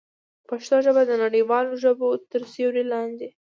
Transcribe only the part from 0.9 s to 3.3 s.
د نړیوالو ژبو تر سیوري لاندې ده.